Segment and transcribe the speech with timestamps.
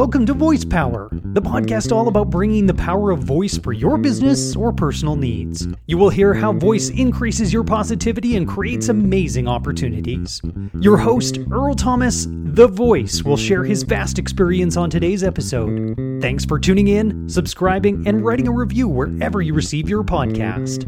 [0.00, 3.98] Welcome to Voice Power, the podcast all about bringing the power of voice for your
[3.98, 5.68] business or personal needs.
[5.86, 10.40] You will hear how voice increases your positivity and creates amazing opportunities.
[10.80, 15.94] Your host, Earl Thomas, The Voice, will share his vast experience on today's episode.
[16.22, 20.86] Thanks for tuning in, subscribing, and writing a review wherever you receive your podcast.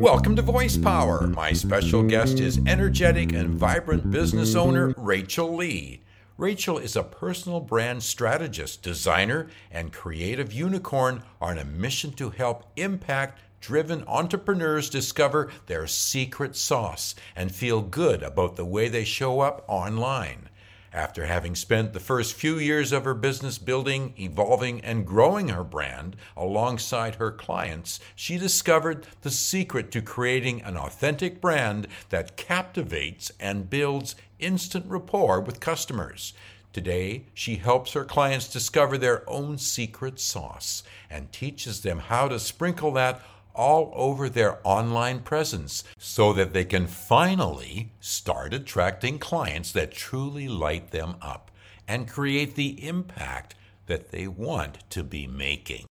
[0.00, 1.26] Welcome to Voice Power.
[1.26, 5.99] My special guest is energetic and vibrant business owner Rachel Lee.
[6.40, 12.64] Rachel is a personal brand strategist, designer, and creative unicorn on a mission to help
[12.76, 19.40] impact driven entrepreneurs discover their secret sauce and feel good about the way they show
[19.40, 20.48] up online.
[20.92, 25.62] After having spent the first few years of her business building, evolving, and growing her
[25.62, 33.30] brand alongside her clients, she discovered the secret to creating an authentic brand that captivates
[33.38, 36.32] and builds instant rapport with customers.
[36.72, 42.40] Today, she helps her clients discover their own secret sauce and teaches them how to
[42.40, 43.20] sprinkle that
[43.60, 50.48] all over their online presence so that they can finally start attracting clients that truly
[50.48, 51.50] light them up
[51.86, 55.84] and create the impact that they want to be making.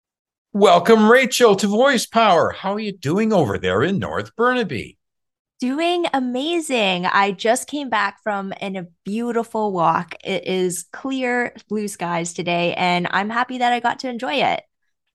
[0.52, 2.50] Welcome, Rachel, to Voice Power.
[2.50, 4.98] How are you doing over there in North Burnaby?
[5.60, 7.06] Doing amazing.
[7.06, 10.16] I just came back from an, a beautiful walk.
[10.24, 14.62] It is clear blue skies today, and I'm happy that I got to enjoy it.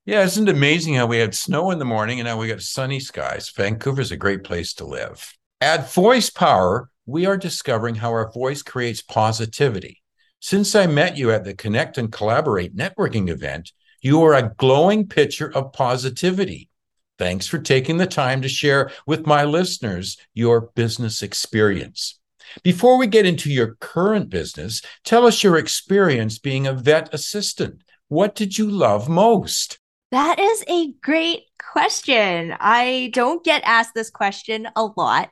[0.07, 2.61] Yeah, isn't it amazing how we had snow in the morning and now we got
[2.61, 3.49] sunny skies?
[3.49, 5.33] Vancouver's a great place to live.
[5.59, 10.03] At Voice Power, we are discovering how our voice creates positivity.
[10.39, 15.07] Since I met you at the Connect and Collaborate networking event, you are a glowing
[15.07, 16.69] picture of positivity.
[17.17, 22.19] Thanks for taking the time to share with my listeners your business experience.
[22.61, 27.81] Before we get into your current business, tell us your experience being a vet assistant.
[28.07, 29.79] What did you love most?
[30.15, 32.55] That is a great question.
[32.57, 35.29] I don't get asked this question a lot,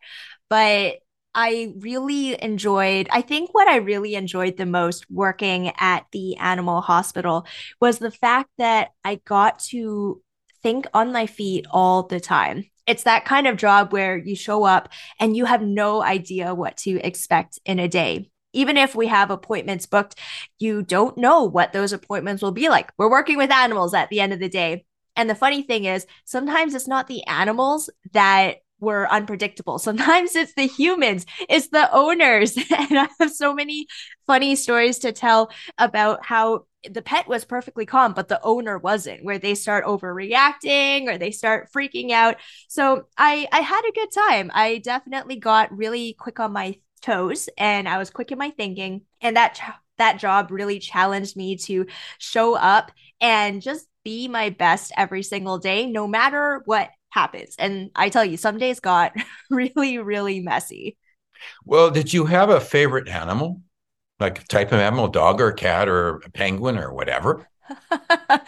[0.49, 0.97] but
[1.33, 6.81] I really enjoyed, I think what I really enjoyed the most working at the animal
[6.81, 7.47] hospital
[7.79, 10.21] was the fact that I got to
[10.61, 12.65] think on my feet all the time.
[12.85, 16.75] It's that kind of job where you show up and you have no idea what
[16.79, 20.15] to expect in a day even if we have appointments booked,
[20.59, 22.91] you don't know what those appointments will be like.
[22.97, 24.85] We're working with animals at the end of the day.
[25.15, 29.79] And the funny thing is, sometimes it's not the animals that were unpredictable.
[29.79, 32.55] Sometimes it's the humans, it's the owners.
[32.77, 33.87] and I have so many
[34.27, 39.23] funny stories to tell about how the pet was perfectly calm, but the owner wasn't,
[39.23, 42.35] where they start overreacting or they start freaking out.
[42.67, 44.51] So I I had a good time.
[44.53, 49.01] I definitely got really quick on my toes and I was quick in my thinking.
[49.21, 51.85] And that ch- that job really challenged me to
[52.17, 52.91] show up
[53.21, 57.55] and just be my best every single day, no matter what happens.
[57.59, 59.13] And I tell you, some days got
[59.51, 60.97] really, really messy.
[61.65, 63.61] Well, did you have a favorite animal?
[64.19, 67.47] Like type of animal, dog or cat or a penguin or whatever?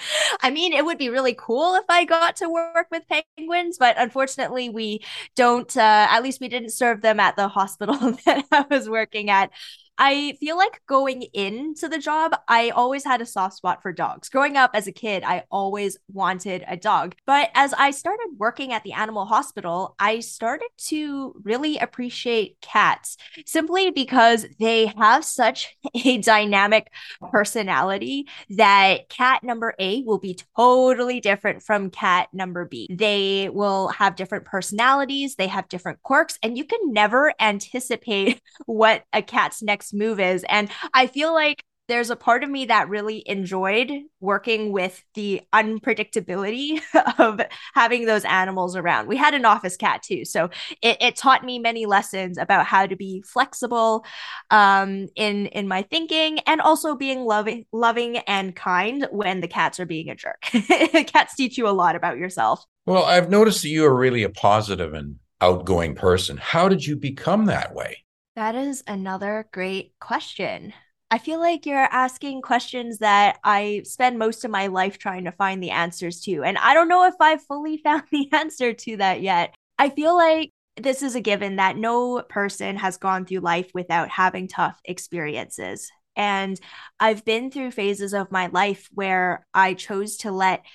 [0.42, 3.96] I mean, it would be really cool if I got to work with penguins, but
[3.98, 5.02] unfortunately, we
[5.36, 5.76] don't.
[5.76, 9.52] Uh, at least we didn't serve them at the hospital that I was working at.
[9.98, 14.30] I feel like going into the job, I always had a soft spot for dogs.
[14.30, 17.16] Growing up as a kid, I always wanted a dog.
[17.26, 23.18] But as I started working at the animal hospital, I started to really appreciate cats
[23.46, 26.92] simply because they have such a dynamic
[27.32, 32.88] personality that cat number A will be totally different from cat number B.
[32.92, 39.04] They will have different personalities, they have different quirks, and you can never anticipate what
[39.14, 40.46] a cat's next next move is.
[40.50, 45.42] And I feel like there's a part of me that really enjoyed working with the
[45.54, 46.82] unpredictability
[47.20, 47.40] of
[47.76, 49.08] having those animals around.
[49.08, 50.50] We had an office cat too, so
[50.82, 54.04] it, it taught me many lessons about how to be flexible
[54.50, 59.80] um, in in my thinking, and also being loving, loving and kind when the cats
[59.80, 60.42] are being a jerk.
[60.42, 62.66] cats teach you a lot about yourself.
[62.88, 66.38] Well, I've noticed that you are really a positive and outgoing person.
[66.38, 68.05] How did you become that way?
[68.36, 70.74] That is another great question.
[71.10, 75.32] I feel like you're asking questions that I spend most of my life trying to
[75.32, 76.44] find the answers to.
[76.44, 79.56] And I don't know if I've fully found the answer to that yet.
[79.80, 84.10] I feel like this is a given that no person has gone through life without
[84.10, 85.90] having tough experiences.
[86.18, 86.60] And
[87.00, 90.66] I've been through phases of my life where I chose to let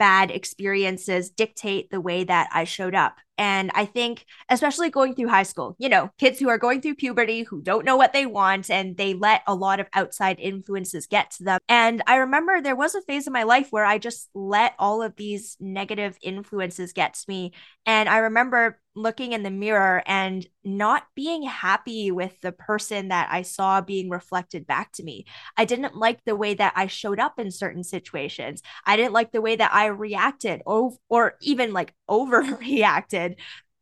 [0.00, 3.14] bad experiences dictate the way that I showed up.
[3.36, 6.94] And I think, especially going through high school, you know, kids who are going through
[6.94, 11.06] puberty, who don't know what they want, and they let a lot of outside influences
[11.06, 11.60] get to them.
[11.68, 15.02] And I remember there was a phase in my life where I just let all
[15.02, 17.52] of these negative influences get to me.
[17.86, 23.28] And I remember looking in the mirror and not being happy with the person that
[23.30, 25.26] I saw being reflected back to me.
[25.56, 28.62] I didn't like the way that I showed up in certain situations.
[28.86, 33.23] I didn't like the way that I reacted or, or even like overreacted.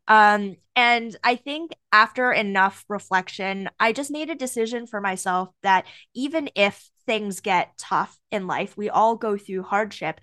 [0.09, 5.87] Um, and I think after enough reflection, I just made a decision for myself that
[6.15, 10.21] even if things get tough in life, we all go through hardship.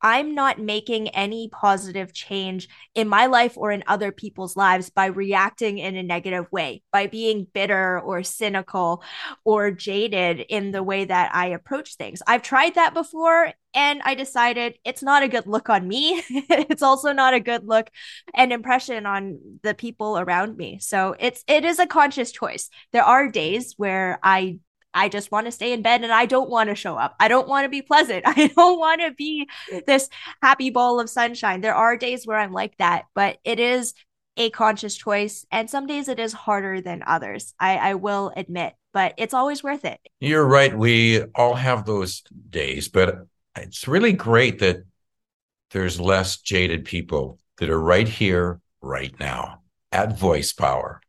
[0.00, 5.06] I'm not making any positive change in my life or in other people's lives by
[5.06, 9.02] reacting in a negative way, by being bitter or cynical
[9.44, 12.22] or jaded in the way that I approach things.
[12.26, 16.22] I've tried that before and I decided it's not a good look on me.
[16.30, 17.90] it's also not a good look
[18.34, 20.78] and impression on the people around me.
[20.80, 22.70] So it's it is a conscious choice.
[22.92, 24.60] There are days where I
[24.98, 27.14] I just want to stay in bed and I don't want to show up.
[27.20, 28.24] I don't want to be pleasant.
[28.26, 29.48] I don't want to be
[29.86, 30.08] this
[30.42, 31.60] happy ball of sunshine.
[31.60, 33.94] There are days where I'm like that, but it is
[34.36, 35.46] a conscious choice.
[35.52, 37.54] And some days it is harder than others.
[37.60, 40.00] I, I will admit, but it's always worth it.
[40.18, 40.76] You're right.
[40.76, 44.78] We all have those days, but it's really great that
[45.70, 49.62] there's less jaded people that are right here, right now
[49.92, 51.00] at Voice Power.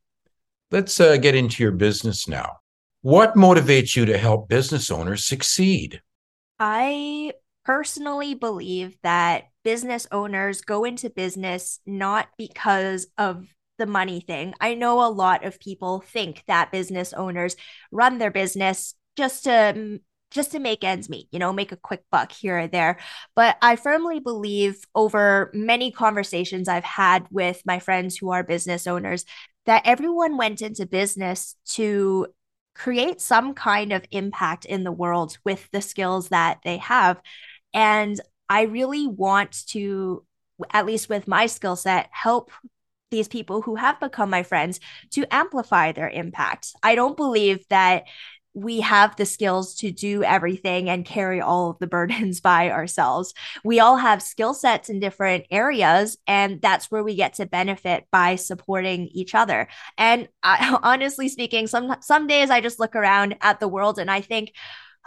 [0.69, 2.59] Let's uh, get into your business now.
[3.01, 6.01] What motivates you to help business owners succeed?
[6.59, 7.31] I
[7.63, 13.47] personally believe that business owners go into business not because of
[13.77, 14.53] the money thing.
[14.59, 17.55] I know a lot of people think that business owners
[17.91, 19.99] run their business just to
[20.31, 22.99] just to make ends meet, you know, make a quick buck here or there.
[23.35, 28.85] But I firmly believe over many conversations I've had with my friends who are business
[28.85, 29.25] owners
[29.65, 32.27] that everyone went into business to
[32.79, 37.21] create some kind of impact in the world with the skills that they have.
[37.73, 40.23] And I really want to,
[40.71, 42.51] at least with my skill set, help
[43.11, 44.79] these people who have become my friends
[45.11, 46.73] to amplify their impact.
[46.81, 48.05] I don't believe that
[48.53, 53.33] we have the skills to do everything and carry all of the burdens by ourselves.
[53.63, 58.05] We all have skill sets in different areas, and that's where we get to benefit
[58.11, 59.67] by supporting each other.
[59.97, 64.09] And I, honestly speaking, some some days I just look around at the world and
[64.09, 64.53] I think,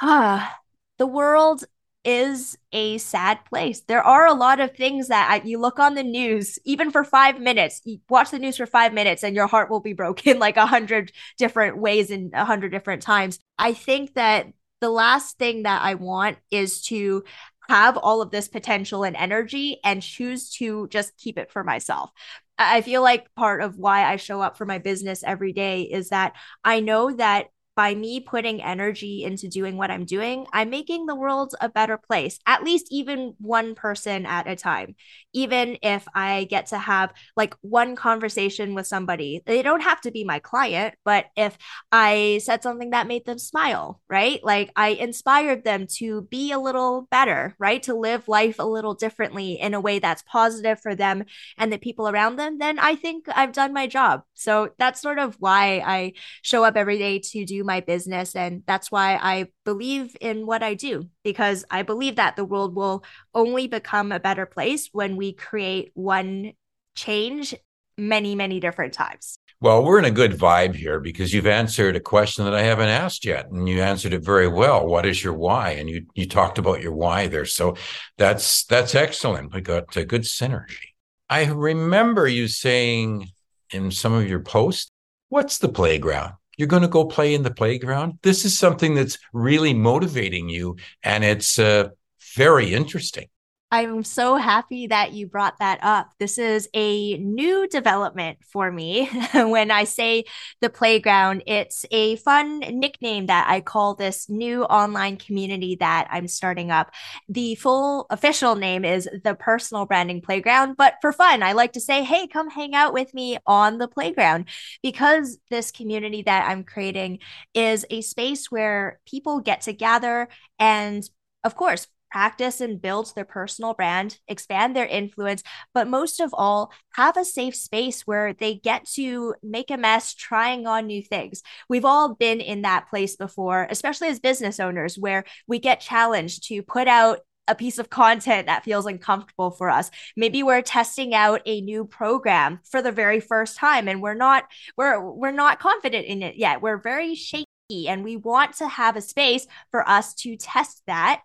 [0.00, 0.58] ah,
[0.98, 1.64] the world
[2.04, 3.82] is a sad place.
[3.82, 7.40] There are a lot of things that you look on the news, even for five
[7.40, 10.56] minutes, you watch the news for five minutes and your heart will be broken like
[10.56, 13.38] a hundred different ways and a hundred different times.
[13.58, 14.46] I think that
[14.80, 17.22] the last thing that I want is to
[17.68, 22.10] have all of this potential and energy and choose to just keep it for myself.
[22.58, 26.10] I feel like part of why I show up for my business every day is
[26.10, 26.34] that
[26.64, 31.14] I know that by me putting energy into doing what I'm doing, I'm making the
[31.14, 34.94] world a better place, at least even one person at a time.
[35.32, 40.10] Even if I get to have like one conversation with somebody, they don't have to
[40.10, 41.56] be my client, but if
[41.90, 44.42] I said something that made them smile, right?
[44.44, 47.82] Like I inspired them to be a little better, right?
[47.84, 51.24] To live life a little differently in a way that's positive for them
[51.56, 54.22] and the people around them, then I think I've done my job.
[54.34, 58.34] So that's sort of why I show up every day to do my business.
[58.36, 62.74] And that's why I believe in what I do, because I believe that the world
[62.74, 63.04] will
[63.34, 66.52] only become a better place when we create one
[66.94, 67.54] change
[67.96, 69.38] many, many different times.
[69.60, 72.88] Well, we're in a good vibe here because you've answered a question that I haven't
[72.88, 74.84] asked yet, and you answered it very well.
[74.84, 75.70] What is your why?
[75.70, 77.76] And you you talked about your why there, so
[78.18, 79.54] that's that's excellent.
[79.54, 80.88] We got a good synergy.
[81.30, 83.28] I remember you saying
[83.70, 84.90] in some of your posts,
[85.28, 88.20] "What's the playground?" You're going to go play in the playground.
[88.22, 91.88] This is something that's really motivating you, and it's uh,
[92.36, 93.26] very interesting.
[93.72, 96.12] I'm so happy that you brought that up.
[96.18, 99.06] This is a new development for me.
[99.34, 100.24] when I say
[100.60, 106.28] the playground, it's a fun nickname that I call this new online community that I'm
[106.28, 106.90] starting up.
[107.30, 111.80] The full official name is the Personal Branding Playground, but for fun, I like to
[111.80, 114.50] say, hey, come hang out with me on the playground
[114.82, 117.20] because this community that I'm creating
[117.54, 121.08] is a space where people get to gather and
[121.44, 125.42] of course, practice and build their personal brand, expand their influence,
[125.72, 130.12] but most of all, have a safe space where they get to make a mess
[130.12, 131.42] trying on new things.
[131.70, 136.48] We've all been in that place before, especially as business owners, where we get challenged
[136.48, 139.90] to put out a piece of content that feels uncomfortable for us.
[140.16, 144.44] Maybe we're testing out a new program for the very first time and we're not
[144.76, 146.62] we're we're not confident in it yet.
[146.62, 151.22] We're very shaky and we want to have a space for us to test that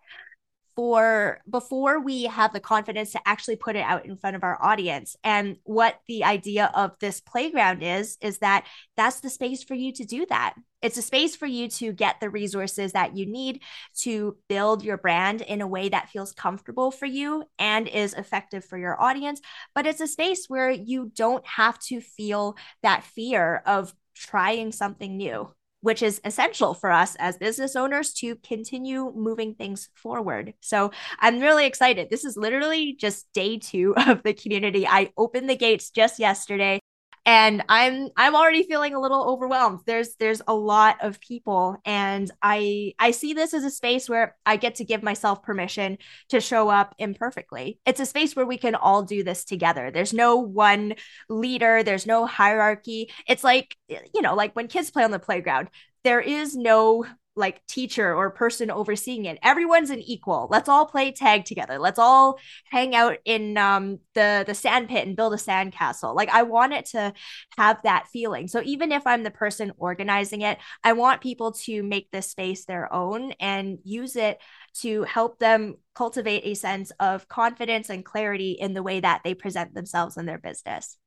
[0.78, 4.64] for before we have the confidence to actually put it out in front of our
[4.64, 5.16] audience.
[5.24, 8.64] And what the idea of this playground is is that
[8.96, 10.54] that's the space for you to do that.
[10.84, 13.64] It's a space for you to get the resources that you need
[14.02, 18.64] to build your brand in a way that feels comfortable for you and is effective
[18.64, 19.42] for your audience.
[19.74, 25.18] But it's a space where you don't have to feel that fear of trying something
[25.18, 30.54] new which is essential for us as business owners to continue moving things forward.
[30.60, 32.10] So I'm really excited.
[32.10, 34.88] This is literally just day two of the community.
[34.88, 36.80] I opened the gates just yesterday
[37.28, 39.82] and i'm i'm already feeling a little overwhelmed.
[39.86, 44.36] There's there's a lot of people and i i see this as a space where
[44.46, 45.98] i get to give myself permission
[46.30, 47.80] to show up imperfectly.
[47.86, 49.92] It's a space where we can all do this together.
[49.92, 50.96] There's no one
[51.30, 51.84] leader.
[51.84, 53.12] There's no hierarchy.
[53.28, 55.70] It's like you know like when kids play on the playground
[56.04, 57.06] there is no
[57.38, 59.38] like teacher or person overseeing it.
[59.44, 60.48] Everyone's an equal.
[60.50, 61.80] Let's all play tag together.
[61.80, 66.16] Let's all hang out in um, the the sand pit and build a sand castle.
[66.16, 67.14] Like I want it to
[67.58, 68.48] have that feeling.
[68.48, 72.66] So even if I'm the person organizing it, I want people to make this space
[72.66, 74.40] their own and use it
[74.82, 79.34] to help them cultivate a sense of confidence and clarity in the way that they
[79.34, 80.98] present themselves in their business.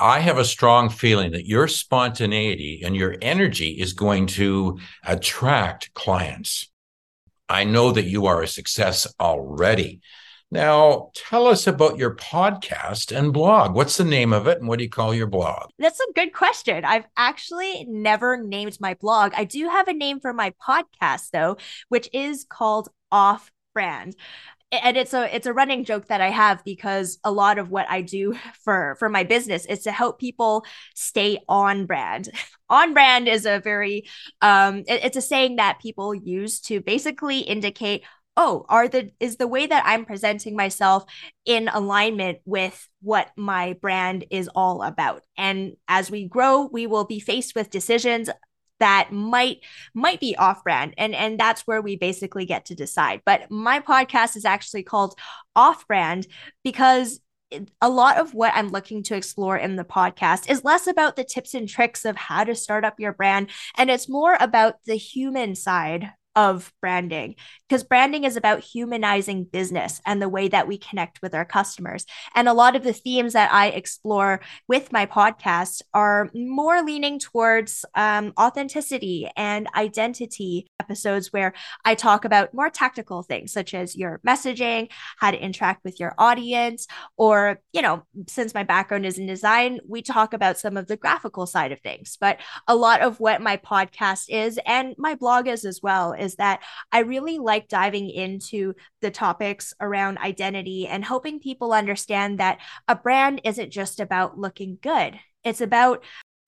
[0.00, 5.92] I have a strong feeling that your spontaneity and your energy is going to attract
[5.92, 6.70] clients.
[7.50, 10.00] I know that you are a success already.
[10.50, 13.74] Now, tell us about your podcast and blog.
[13.74, 15.68] What's the name of it and what do you call your blog?
[15.78, 16.84] That's a good question.
[16.84, 19.32] I've actually never named my blog.
[19.36, 24.16] I do have a name for my podcast, though, which is called Off Brand
[24.72, 27.86] and it's a it's a running joke that I have because a lot of what
[27.88, 32.28] I do for for my business is to help people stay on brand.
[32.70, 34.08] on brand is a very
[34.40, 38.04] um it, it's a saying that people use to basically indicate
[38.36, 41.04] oh are the is the way that i'm presenting myself
[41.44, 47.04] in alignment with what my brand is all about and as we grow we will
[47.04, 48.30] be faced with decisions
[48.80, 49.60] that might
[49.94, 53.22] might be off brand and and that's where we basically get to decide.
[53.24, 55.14] But my podcast is actually called
[55.54, 56.26] off brand
[56.64, 57.20] because
[57.80, 61.24] a lot of what I'm looking to explore in the podcast is less about the
[61.24, 64.94] tips and tricks of how to start up your brand, and it's more about the
[64.94, 67.34] human side of branding
[67.68, 72.06] because branding is about humanizing business and the way that we connect with our customers.
[72.34, 77.18] And a lot of the themes that I explore with my podcast are more leaning
[77.18, 81.52] towards um, authenticity and identity episodes where
[81.84, 86.14] I talk about more tactical things such as your messaging, how to interact with your
[86.16, 86.86] audience,
[87.18, 90.96] or, you know, since my background is in design, we talk about some of the
[90.96, 92.16] graphical side of things.
[92.18, 96.36] But a lot of what my podcast is and my blog is as well is
[96.36, 102.58] that I really like diving into the topics around identity and helping people understand that
[102.86, 105.18] a brand isn't just about looking good.
[105.42, 106.04] It's about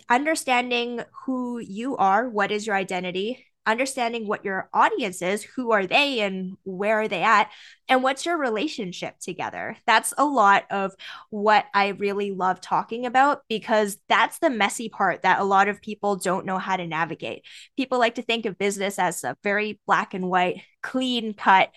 [0.08, 5.86] understanding who you are, what is your identity, understanding what your audience is, who are
[5.86, 7.50] they and where are they at,
[7.88, 9.76] and what's your relationship together.
[9.86, 10.92] That's a lot of
[11.30, 15.80] what I really love talking about because that's the messy part that a lot of
[15.80, 17.44] people don't know how to navigate.
[17.76, 21.70] People like to think of business as a very black and white, clean cut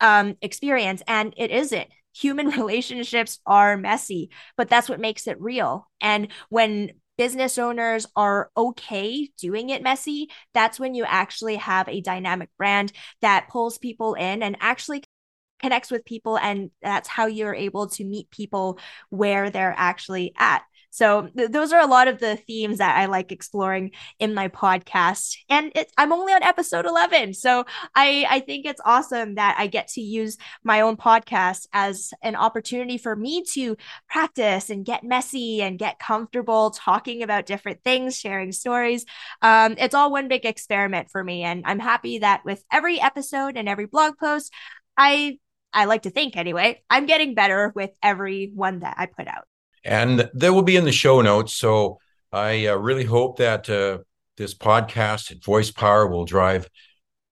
[0.00, 5.88] um, experience, and it isn't human relationships are messy, but that's what makes it real.
[6.00, 6.92] And when
[7.22, 12.90] business owners are okay doing it messy, that's when you actually have a dynamic brand
[13.20, 15.04] that pulls people in and actually
[15.60, 16.36] connects with people.
[16.36, 20.64] And that's how you're able to meet people where they're actually at.
[20.92, 24.48] So th- those are a lot of the themes that I like exploring in my
[24.48, 25.36] podcast.
[25.48, 27.32] And I'm only on episode 11.
[27.32, 32.12] So I, I think it's awesome that I get to use my own podcast as
[32.22, 37.82] an opportunity for me to practice and get messy and get comfortable talking about different
[37.82, 39.06] things, sharing stories.
[39.40, 41.42] Um, it's all one big experiment for me.
[41.42, 44.52] And I'm happy that with every episode and every blog post,
[44.96, 45.38] I
[45.72, 49.46] I like to think anyway, I'm getting better with every one that I put out
[49.84, 51.54] and they will be in the show notes.
[51.54, 51.98] So
[52.32, 53.98] I uh, really hope that uh,
[54.36, 56.68] this podcast at Voice Power will drive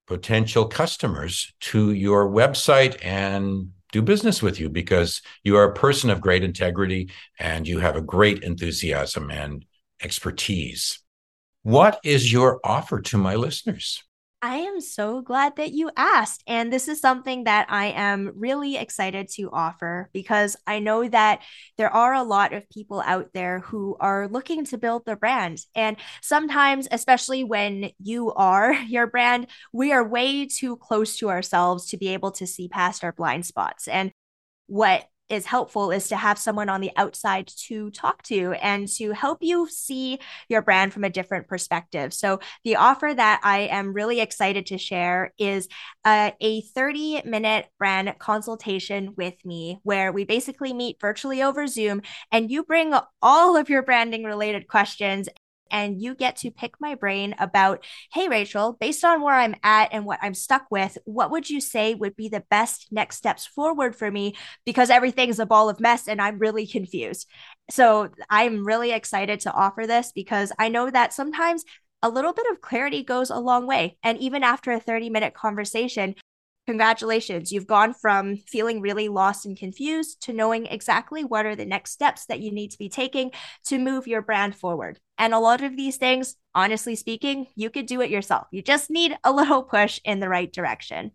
[0.07, 6.09] potential customers to your website and do business with you because you are a person
[6.09, 9.65] of great integrity and you have a great enthusiasm and
[10.01, 10.99] expertise.
[11.63, 14.03] What is your offer to my listeners?
[14.43, 16.43] I am so glad that you asked.
[16.47, 21.41] And this is something that I am really excited to offer because I know that
[21.77, 25.59] there are a lot of people out there who are looking to build their brand.
[25.75, 31.87] And sometimes, especially when you are your brand, we are way too close to ourselves
[31.89, 33.87] to be able to see past our blind spots.
[33.87, 34.11] And
[34.65, 39.11] what is helpful is to have someone on the outside to talk to and to
[39.11, 40.19] help you see
[40.49, 42.13] your brand from a different perspective.
[42.13, 45.67] So, the offer that I am really excited to share is
[46.05, 52.01] uh, a 30 minute brand consultation with me, where we basically meet virtually over Zoom
[52.31, 55.29] and you bring all of your branding related questions
[55.71, 59.89] and you get to pick my brain about, hey, Rachel, based on where I'm at
[59.91, 63.45] and what I'm stuck with, what would you say would be the best next steps
[63.45, 64.35] forward for me?
[64.65, 67.27] Because everything's a ball of mess and I'm really confused.
[67.69, 71.63] So I'm really excited to offer this because I know that sometimes
[72.03, 73.97] a little bit of clarity goes a long way.
[74.03, 76.15] And even after a 30 minute conversation,
[76.67, 81.65] Congratulations, you've gone from feeling really lost and confused to knowing exactly what are the
[81.65, 83.31] next steps that you need to be taking
[83.65, 84.99] to move your brand forward.
[85.17, 88.47] And a lot of these things, honestly speaking, you could do it yourself.
[88.51, 91.11] You just need a little push in the right direction.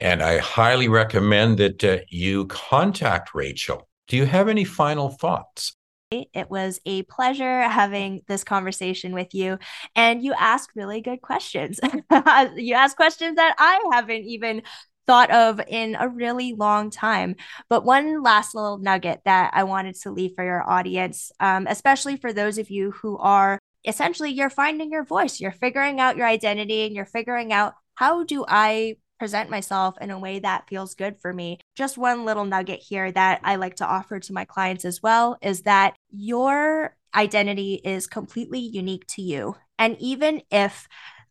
[0.00, 3.88] And I highly recommend that uh, you contact Rachel.
[4.06, 5.76] Do you have any final thoughts?
[6.10, 9.58] It was a pleasure having this conversation with you.
[9.94, 11.78] And you ask really good questions.
[12.56, 14.62] you ask questions that I haven't even
[15.10, 17.34] thought of in a really long time.
[17.68, 22.16] But one last little nugget that I wanted to leave for your audience, um, especially
[22.16, 26.28] for those of you who are essentially you're finding your voice, you're figuring out your
[26.28, 30.94] identity, and you're figuring out how do I present myself in a way that feels
[30.94, 31.58] good for me.
[31.74, 35.38] Just one little nugget here that I like to offer to my clients as well
[35.42, 39.56] is that your identity is completely unique to you.
[39.76, 40.86] And even if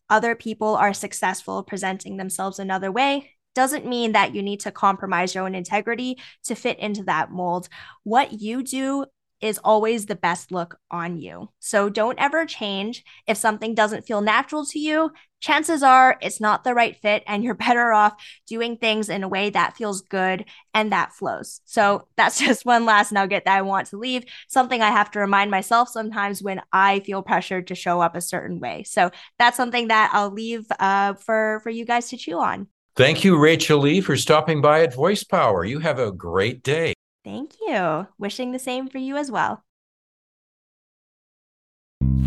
[0.09, 5.35] other people are successful presenting themselves another way, doesn't mean that you need to compromise
[5.35, 7.69] your own integrity to fit into that mold.
[8.03, 9.05] What you do
[9.41, 11.49] is always the best look on you.
[11.59, 13.03] So don't ever change.
[13.25, 17.43] If something doesn't feel natural to you, chances are it's not the right fit and
[17.43, 21.61] you're better off doing things in a way that feels good and that flows.
[21.65, 25.19] So that's just one last nugget that I want to leave, something I have to
[25.19, 28.83] remind myself sometimes when I feel pressured to show up a certain way.
[28.83, 32.67] So that's something that I'll leave uh, for for you guys to chew on.
[32.99, 35.63] Thank you, Rachel Lee, for stopping by at Voice Power.
[35.63, 36.93] You have a great day.
[37.23, 38.09] Thank you.
[38.17, 39.63] Wishing the same for you as well.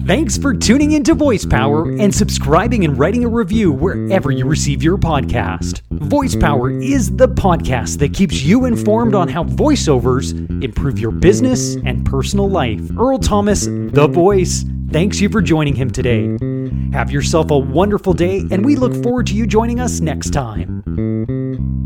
[0.07, 4.83] Thanks for tuning into Voice Power and subscribing and writing a review wherever you receive
[4.83, 5.83] your podcast.
[5.91, 10.33] Voice Power is the podcast that keeps you informed on how voiceovers
[10.65, 12.81] improve your business and personal life.
[12.99, 16.35] Earl Thomas, The Voice, thanks you for joining him today.
[16.93, 21.82] Have yourself a wonderful day, and we look forward to you joining us next time.